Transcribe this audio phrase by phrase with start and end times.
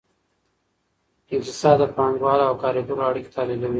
[1.35, 3.69] اقتصاد د پانګوالو او کارګرو اړیکې تحلیلوي.